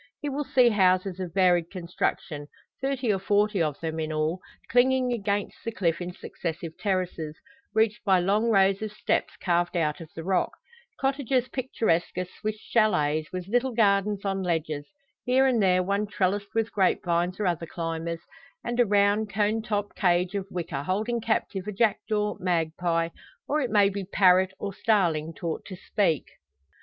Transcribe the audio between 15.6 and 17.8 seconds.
there one trellised with grape vines or other